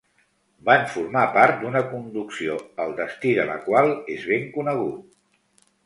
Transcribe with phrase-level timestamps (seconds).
[0.69, 2.57] Van formar part d'una conducció
[2.87, 5.19] el destí de la qual és ben conegut.